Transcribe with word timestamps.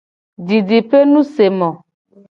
Didipenusemo. 0.47 1.69